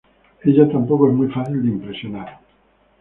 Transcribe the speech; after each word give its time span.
Ella 0.41 0.67
tampoco 0.67 1.07
es 1.07 1.13
muy 1.13 1.27
fácil 1.27 1.61
de 1.61 1.67
impresionar. 1.69 2.39